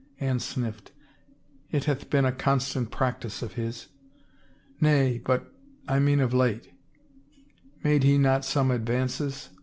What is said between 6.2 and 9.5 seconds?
of late. Made he not some ad vances?